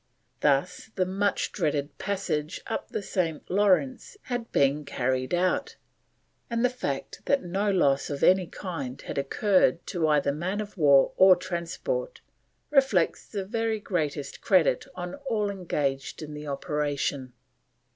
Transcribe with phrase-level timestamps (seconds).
[0.39, 3.47] Thus the much dreaded passage up the St.
[3.51, 5.75] Lawrence had been carried out,
[6.49, 10.75] and the fact that no loss of any kind had occurred to either man of
[10.75, 12.19] war or transport,
[12.71, 17.33] reflects the very greatest credit on all engaged in the operation.